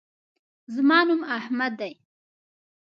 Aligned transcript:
زما 0.75 0.99
نوم 1.07 1.21
احمد 1.37 1.73
دے 1.79 1.91